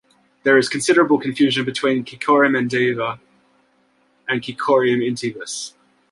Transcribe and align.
There 0.41 0.57
is 0.57 0.67
considerable 0.67 1.19
confusion 1.19 1.63
between 1.63 2.05
"Cichorium 2.05 2.53
endivia" 2.57 3.19
and 4.27 4.41
"Cichorium 4.41 5.01
intybus". 5.05 5.73